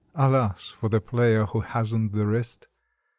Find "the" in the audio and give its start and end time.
0.89-0.99, 2.13-2.25